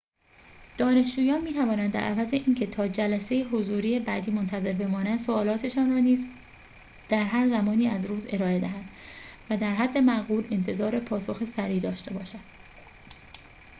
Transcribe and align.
دانشجویان 0.77 1.41
می‌توانند 1.41 1.91
در 1.93 1.99
عوض 1.99 2.33
اینکه 2.33 2.67
تا 2.67 2.87
جلسه 2.87 3.43
حضوری 3.43 3.99
بعدی 3.99 4.31
منتظر 4.31 4.73
بمانند 4.73 5.19
سؤالاتشان 5.19 5.89
را 5.91 5.99
نیز 5.99 6.27
در 7.09 7.23
هر 7.23 7.47
زمانی 7.49 7.87
از 7.87 8.05
روز 8.05 8.25
ارائه 8.29 8.59
دهند 8.59 8.89
و 9.49 9.57
در 9.57 9.73
حد 9.73 9.97
معقول 9.97 10.47
انتظار 10.51 10.99
پاسخ 10.99 11.43
سریع 11.43 11.79
داشته 11.79 12.13
باشند 12.13 12.43